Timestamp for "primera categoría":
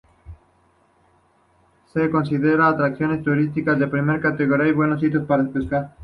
3.87-4.69